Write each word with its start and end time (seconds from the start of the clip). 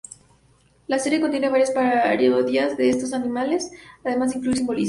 La 0.87 0.97
serie 0.97 1.21
contiene 1.21 1.49
varias 1.49 1.69
parodias 1.69 2.75
de 2.75 2.91
otros 2.91 3.13
animes, 3.13 3.69
además 4.03 4.31
de 4.31 4.37
incluir 4.39 4.57
simbolismos. 4.57 4.79